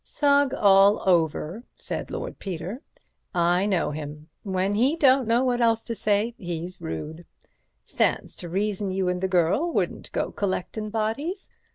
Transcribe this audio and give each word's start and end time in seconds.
"Sugg 0.03 0.51
all 0.55 1.03
over," 1.07 1.63
said 1.77 2.09
Lord 2.09 2.39
Peter, 2.39 2.81
"I 3.35 3.67
know 3.67 3.91
him. 3.91 4.29
When 4.41 4.73
he 4.73 4.95
don't 4.95 5.27
know 5.27 5.43
what 5.43 5.61
else 5.61 5.83
to 5.83 5.93
say, 5.93 6.33
he's 6.39 6.81
rude, 6.81 7.23
Stands 7.85 8.35
to 8.37 8.49
reason 8.49 8.89
you 8.89 9.09
and 9.09 9.21
the 9.21 9.27
girl 9.27 9.71
wouldn't 9.71 10.11
go 10.11 10.31
collectin' 10.31 10.89
bodies. 10.89 11.49